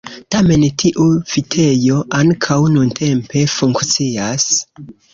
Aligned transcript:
Tamen 0.35 0.63
tiu 0.83 1.05
vitejo 1.33 2.01
ankaŭ 2.23 2.59
nuntempe 2.79 3.47
funkcias. 3.61 4.53